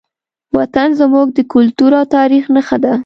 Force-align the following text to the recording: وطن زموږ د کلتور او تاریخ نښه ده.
وطن 0.57 0.89
زموږ 1.01 1.27
د 1.37 1.39
کلتور 1.53 1.91
او 1.99 2.05
تاریخ 2.15 2.43
نښه 2.55 2.77
ده. 2.83 2.93